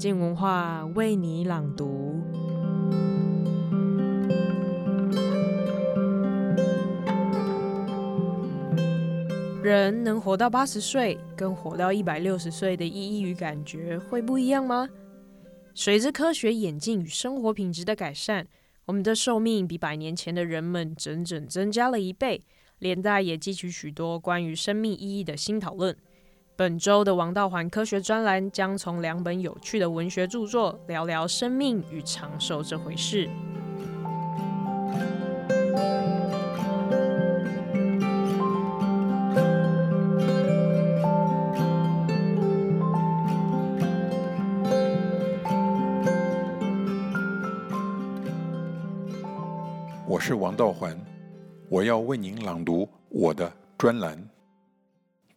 [0.00, 2.18] 静文化为你朗读。
[9.62, 14.88] 人能活到八十岁，跟活到一百六十岁的意义与感觉会不一样吗？
[15.74, 18.46] 随着科学演进与生活品质的改善，
[18.86, 22.42] 我们的寿命比百年前的人们整整增加了一倍，
[22.78, 25.94] 连带也激起许多关于生命意义的新讨论。
[26.60, 33.30] 本周的王道环科学专栏将从两本有趣的文学著作聊聊生命与长寿这回事。
[50.06, 50.94] 我是王道环，
[51.70, 54.22] 我要为您朗读我的专栏。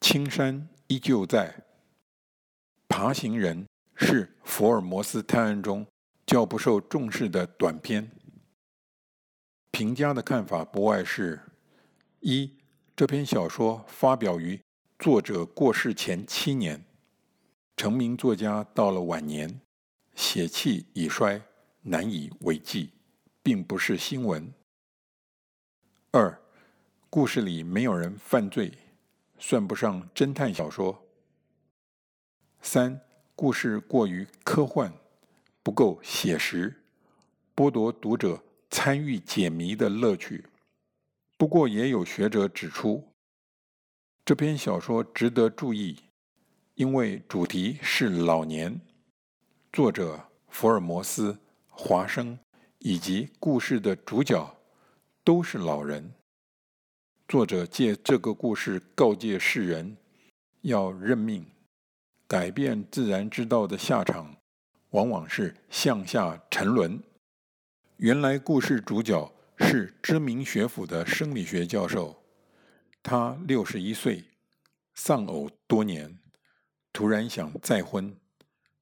[0.01, 1.51] 青山依旧在，
[2.87, 3.65] 爬行人
[3.95, 5.83] 是福尔摩斯探案中
[6.23, 8.07] 较不受重视的短篇。
[9.71, 11.41] 评价的看法不外是：
[12.19, 12.59] 一，
[12.95, 14.61] 这篇小说发表于
[14.99, 16.85] 作者过世前七年，
[17.75, 19.61] 成名作家到了晚年，
[20.13, 21.41] 血气已衰，
[21.81, 22.91] 难以为继，
[23.41, 24.53] 并不是新闻。
[26.11, 26.39] 二，
[27.09, 28.71] 故事里没有人犯罪，
[29.45, 31.05] 算不上侦探小说。
[32.61, 33.01] 三，
[33.35, 34.93] 故事过于科幻，
[35.61, 36.73] 不够写实，
[37.53, 40.45] 剥夺读者参与解谜的乐趣。
[41.37, 43.05] 不过，也有学者指出，
[44.23, 45.97] 这篇小说值得注意，
[46.75, 48.79] 因为主题是老年，
[49.73, 52.39] 作者福尔摩斯、华生
[52.79, 54.55] 以及故事的主角。
[55.25, 56.13] 都是老人。
[57.27, 59.97] 作者借这个故事告诫世人，
[60.61, 61.45] 要认命。
[62.27, 64.35] 改变自然之道的下场，
[64.89, 67.01] 往往是向下沉沦。
[67.97, 72.23] 原来故事主角是知名学府的生理学教授，
[73.01, 74.23] 他六十一岁，
[74.95, 76.19] 丧偶多年，
[76.91, 78.15] 突然想再婚，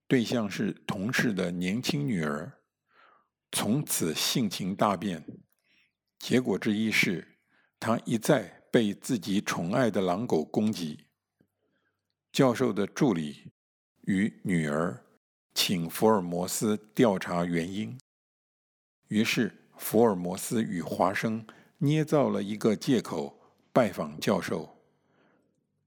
[0.07, 2.51] 对象是同事的年轻女儿，
[3.51, 5.23] 从此性情大变。
[6.19, 7.30] 结果之一是，
[7.81, 11.07] 他一再被自己宠爱的狼狗攻击。
[12.31, 13.51] 教授的助理
[14.01, 15.03] 与女儿
[15.55, 17.97] 请福尔摩斯调查原因。
[19.07, 21.43] 于是，福尔摩斯与华生
[21.79, 23.35] 捏造了一个借口
[23.73, 24.77] 拜访教授。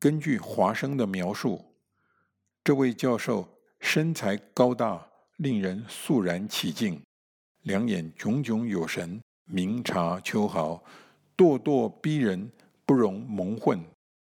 [0.00, 1.64] 根据华生的描述，
[2.64, 5.06] 这位教授身材高大，
[5.36, 7.00] 令人肃然起敬，
[7.62, 9.20] 两眼炯炯有神。
[9.46, 10.82] 明察秋毫，
[11.36, 12.50] 咄咄逼人，
[12.86, 13.84] 不容蒙混。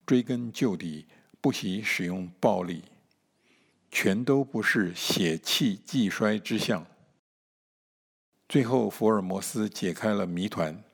[0.07, 1.07] 追根究底，
[1.41, 2.85] 不惜使用暴力，
[3.91, 6.87] 全都不是血气既衰之象。
[8.47, 10.85] 最后，福尔摩斯解开了谜团。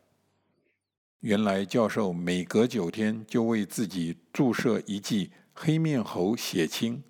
[1.19, 7.03] 原来，教授每隔九天就为自己注射一剂黑面猴血清，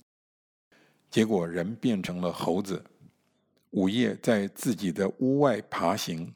[1.11, 2.83] 结果人变成了猴子，
[3.73, 6.35] 午夜在自己的屋外爬行。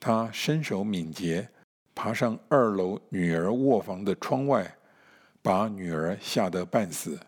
[0.00, 1.48] 他身手敏捷，
[1.94, 4.76] 爬上二楼女儿卧房的窗外，
[5.42, 7.18] 把女儿吓得半死。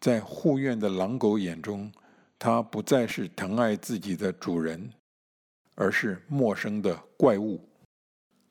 [0.00, 1.92] 在护院的狼狗眼中，
[2.38, 4.92] 他不再是疼爱自己的主人，
[5.74, 7.68] 而是陌生的怪物。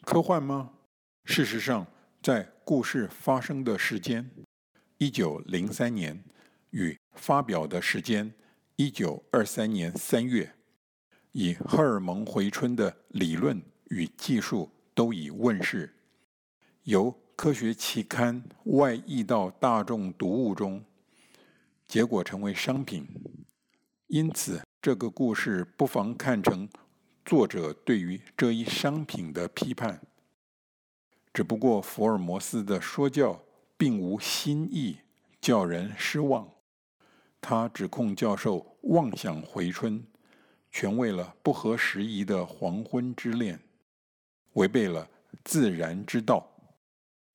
[0.03, 0.71] 科幻吗？
[1.25, 1.85] 事实上，
[2.23, 4.29] 在故事发生的时间
[4.97, 6.23] （一九零三年）
[6.71, 8.33] 与发表的时间
[8.77, 10.51] （一九二三年三月）。
[11.33, 15.93] 以荷尔蒙回春的理论与技术都已问世，
[16.83, 20.83] 由科学期刊外溢到大众读物中，
[21.87, 23.07] 结果成为商品。
[24.07, 26.67] 因此，这个故事不妨看成
[27.23, 30.01] 作者对于这一商品的批判。
[31.33, 33.41] 只不过，福尔摩斯的说教
[33.77, 34.97] 并无新意，
[35.39, 36.47] 叫人失望。
[37.39, 40.03] 他指控教授妄想回春。
[40.73, 43.59] 全为了不合时宜的黄昏之恋，
[44.53, 45.07] 违背了
[45.43, 46.47] 自然之道。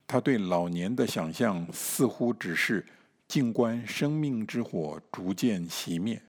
[0.05, 2.85] 他对老年的想象似乎只是
[3.27, 6.21] 静观生命之火逐渐熄灭。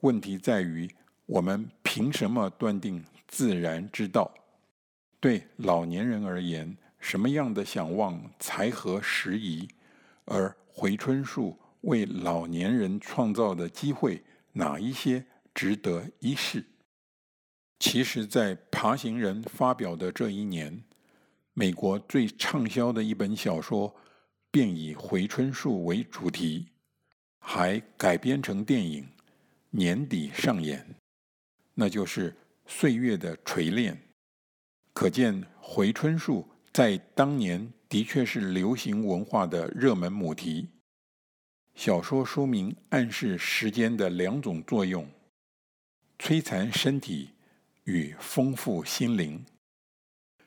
[0.00, 0.90] 问题在于，
[1.24, 4.32] 我们凭什么断定自然之道？
[5.20, 9.68] 对老年人而言，什么样的想望才合时宜？
[10.24, 14.22] 而回春术为老年人创造的机会，
[14.52, 15.24] 哪一些？
[15.54, 16.64] 值得一试。
[17.84, 20.84] 其实，在《爬行人》发表的这一年，
[21.52, 23.92] 美国最畅销的一本小说
[24.52, 26.68] 便以回春术为主题。
[27.40, 29.04] 还改编成电影，
[29.70, 30.94] 年底上演，
[31.74, 32.30] 那就是
[32.66, 33.94] 《岁月的锤炼》。
[34.92, 40.68] 可见回春术在当年的确是流行文化的热门母题。
[41.74, 45.04] 小说书名暗示时间的两种作用：
[46.16, 47.31] 摧残身体
[47.84, 49.44] 与丰富心灵。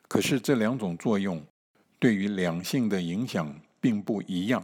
[0.08, 1.46] 可是这两种作用
[2.00, 4.64] 对于两性的影响并不一样。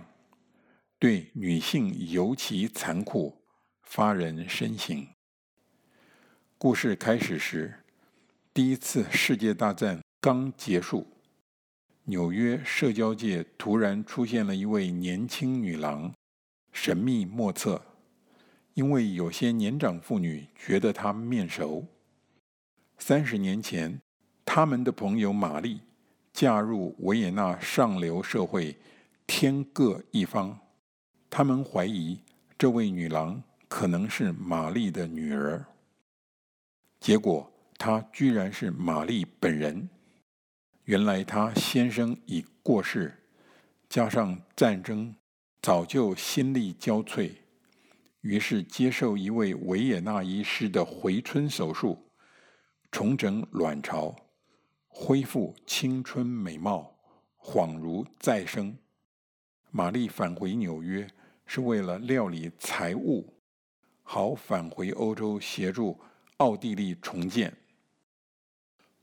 [0.99, 3.35] 对女性尤其残酷，
[3.81, 5.07] 发人深省。
[6.57, 7.73] 故事开始时，
[8.53, 11.07] 第一次世界大战刚结束，
[12.03, 16.13] 纽约社交界突然出现了一位年轻女郎，
[16.71, 17.81] 神秘莫测。
[18.75, 21.83] 因为有些年长妇女觉得她面熟。
[23.03, 23.99] 三十年前，
[24.45, 25.81] 他们的朋友玛丽
[26.31, 28.77] 嫁入维也纳上流社会，
[29.25, 30.55] 天各一方。
[31.27, 32.19] 他们怀疑
[32.59, 35.65] 这位女郎可能是玛丽的女儿，
[36.99, 39.89] 结果她居然是玛丽本人。
[40.83, 43.17] 原来她先生已过世，
[43.89, 45.15] 加上战争，
[45.63, 47.31] 早就心力交瘁，
[48.21, 51.97] 于是接受一位维也纳医师的回春手术，
[52.91, 54.15] 重整卵巢，
[54.87, 56.93] 恢复青春美貌，
[57.39, 58.77] 恍如再生。
[59.71, 61.07] 玛丽返回纽约。
[61.53, 63.33] 是为了料理财务，
[64.03, 65.99] 好返回欧洲协助
[66.37, 67.53] 奥地利重建。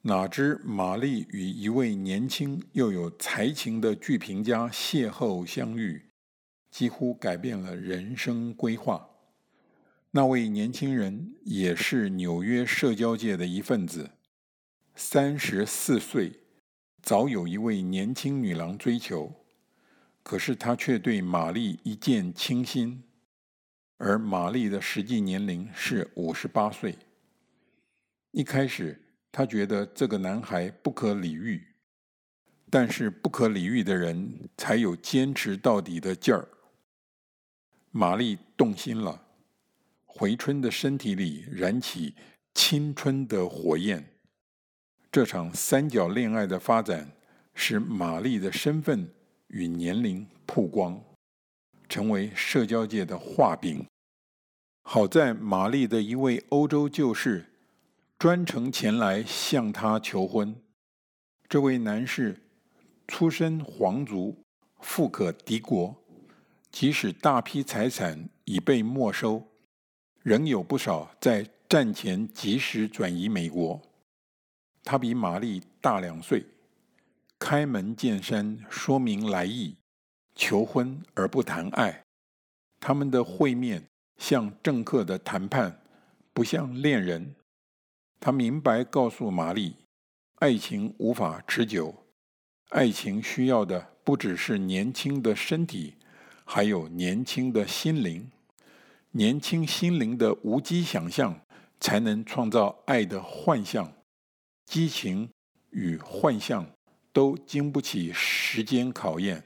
[0.01, 6.09] 哪知玛丽与一位年轻又有才情的剧评家邂逅相遇，
[6.71, 9.08] 几乎改变了人生规划。
[10.11, 14.11] 那位年轻人也是纽约社交界的一份子，
[14.95, 16.33] 三十四岁，
[17.03, 19.31] 早有一位年轻女郎追求。
[20.23, 23.03] 可是他却对玛丽一见倾心，
[23.99, 26.97] 而玛丽的实际年龄是五十八岁。
[28.31, 29.01] 一开始，
[29.31, 31.67] 他觉得这个男孩不可理喻，
[32.71, 36.49] 但是不可理喻的人才有坚持到底的劲儿。
[37.91, 39.28] 玛丽动心了，
[40.09, 42.13] 回春的身体里燃起
[42.55, 44.05] 青春的火焰。
[45.13, 47.09] 这场三角恋爱的发展，
[47.55, 49.09] 使玛丽的身份。
[49.51, 51.03] 与年龄曝光，
[51.89, 53.83] 成为社交界的画饼。
[54.83, 57.47] 好在玛丽的一位欧洲旧识
[58.19, 60.55] 专程前来向她求婚。
[61.49, 62.39] 这位男士
[63.07, 64.37] 出身皇族，
[64.81, 65.97] 富可敌国，
[66.71, 69.48] 即使大批财产已被没收，
[70.29, 73.81] 仍有不少在战前及时转移美国。
[74.85, 76.45] 他比玛丽大两岁。
[77.39, 79.75] 开门见山说明来意，
[80.35, 82.03] 求婚而不谈爱。
[82.79, 83.83] 他们的会面
[84.19, 85.81] 像政客的谈判，
[86.35, 87.35] 不像恋人。
[88.21, 89.77] 他明白告诉玛丽，
[90.41, 91.95] 爱情无法持久，
[92.69, 95.95] 爱情需要的不只是年轻的身体，
[96.45, 98.31] 还有年轻的心灵。
[99.19, 101.41] 年轻心灵的无机想象，
[101.81, 103.93] 才能创造爱的幻象。
[104.65, 105.29] 激情
[105.71, 106.65] 与幻象。
[107.11, 109.43] 都经不起时间考验，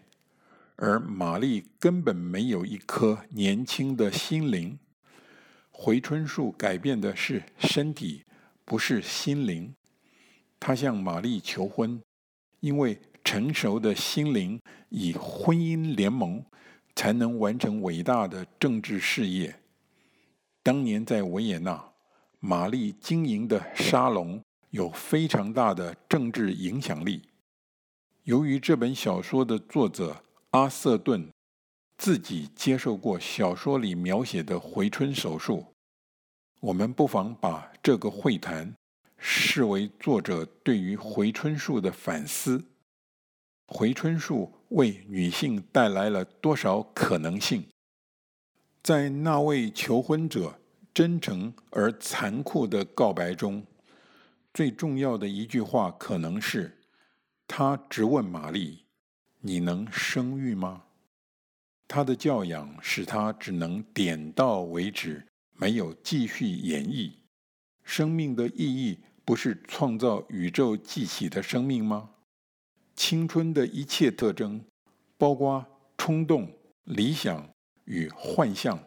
[0.76, 4.78] 而玛丽根本没有一颗年轻的心灵。
[5.70, 8.24] 回春术改变的是身体，
[8.66, 9.74] 不是心灵。
[10.60, 11.98] 他向玛丽求婚，
[12.60, 16.44] 因为成熟的心灵以婚姻联盟
[16.94, 19.61] 才能完成伟大的政治事业。
[20.64, 21.92] 当年在维也纳，
[22.38, 24.40] 玛丽经营的沙龙
[24.70, 27.22] 有非常大的政治影响力。
[28.22, 31.28] 由于这本小说的作者阿瑟顿
[31.98, 35.66] 自己接受过小说里描写的回春手术，
[36.60, 38.72] 我们不妨把这个会谈
[39.18, 42.64] 视为作者对于回春术的反思。
[43.66, 47.64] 回春术为女性带来了多少可能性？
[48.82, 50.58] 在那位求婚者
[50.92, 53.64] 真诚而残酷的告白中，
[54.52, 56.78] 最重要的一句话可能是。
[57.46, 58.84] 他直问玛丽
[59.40, 60.82] ：“你能生育吗？”
[61.86, 67.12] 他的教养使他只能点到为止，没有继续演绎。
[67.84, 72.10] 生命的意义不是创造宇宙继起的生命吗？
[72.96, 74.64] 青春的一切特征，
[75.18, 75.64] 包括
[75.98, 76.50] 冲动、
[76.84, 77.48] 理想
[77.84, 78.78] 与幻象，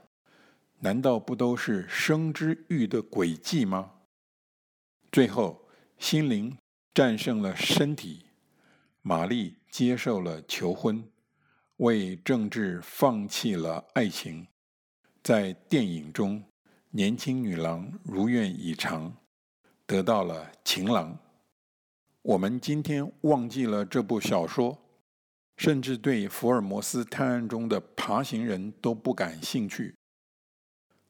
[0.79, 3.91] 难道不都是生之欲的轨迹吗？
[5.11, 6.57] 最后，心灵
[6.93, 8.25] 战胜了身体。
[9.01, 11.07] 玛丽接受了求婚，
[11.77, 14.47] 为政治放弃了爱情，
[15.21, 16.43] 在电影中，
[16.89, 19.15] 年轻女郎如愿以偿，
[19.85, 21.17] 得到了情郎。
[22.23, 24.75] 我们今天忘记了这部小说，
[25.57, 29.95] 甚至对福尔摩斯探案中的爬行人都不感兴趣，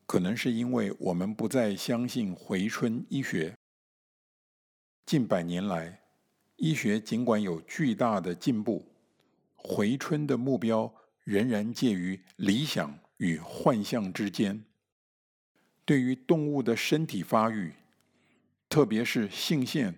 [0.05, 3.55] 可能是因为我们不再相信回春医学。
[5.05, 6.01] 近百年来，
[6.57, 8.85] 医学尽管有巨大的进步，
[9.55, 14.63] 回春的目标仍然介于理想与幻象之间。
[15.83, 17.73] 对于动物的身体发育，
[18.69, 19.93] 特别是性腺、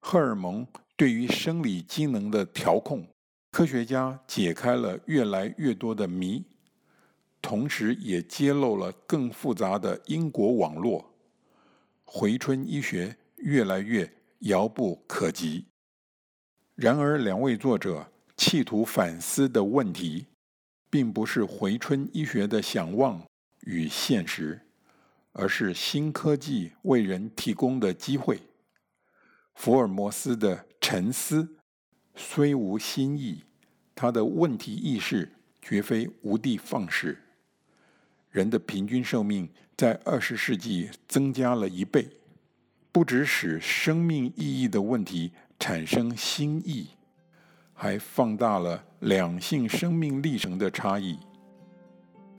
[0.00, 0.66] 荷尔蒙
[0.96, 3.04] 对于生理机能的调控，
[3.52, 6.42] 科学家解开了越来越多的谜，
[7.42, 11.14] 同时也揭露了更复杂的因果网络。
[12.02, 15.66] 回春医学越来越遥不可及。
[16.74, 20.24] 然而，两位作者企图反思的问题，
[20.88, 23.22] 并不是回春医学的想望
[23.60, 24.58] 与现实。
[25.34, 28.38] 而是新科技为人提供的机会。
[29.54, 31.56] 福尔摩斯的沉思
[32.14, 33.42] 虽无新意，
[33.94, 37.18] 他的问题意识绝非无的放矢。
[38.30, 42.08] 人的平均寿命在二十世纪增加了一倍，
[42.90, 46.88] 不只使生命意义的问题产生新意，
[47.74, 51.18] 还放大了两性生命历程的差异。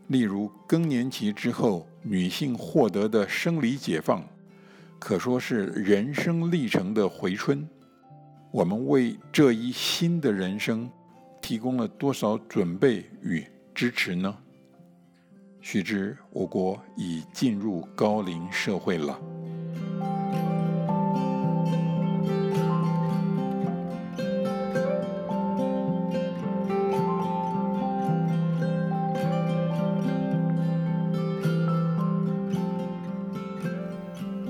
[0.07, 4.23] 例如，更年期之后，女性获得的生理解放，
[4.99, 7.67] 可说是人生历程的回春。
[8.53, 10.87] 我们为这一新的人生
[11.41, 13.43] 提供了多少准备与
[13.73, 14.37] 支持呢？
[15.59, 19.19] 须知，我国已进入高龄社会了。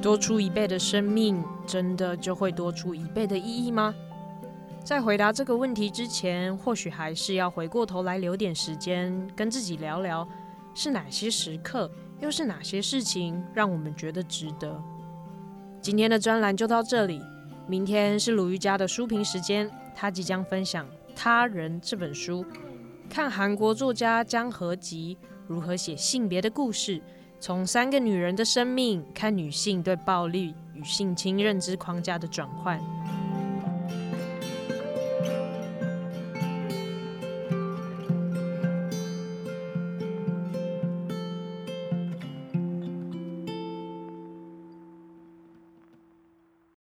[0.03, 3.95] 多出一倍的生命，真的就会多出一倍的意义吗？
[4.83, 10.27] 在回答这个问题之前，或许还是要回过头来留点时间，跟自己聊聊，
[10.75, 14.77] 是哪些时刻，又是哪些事情，让我们觉得值得。
[15.81, 17.21] 今天的专栏就到这里，
[17.65, 22.45] 明天是鲁豫家的书评时间，他即将分享《他人》这本书，
[23.09, 25.17] 看韩国作家江和吉
[25.47, 27.01] 如何写性别的故事。
[27.45, 32.79] 从三个女人的生命看女性对暴力与性侵认知框架的转换。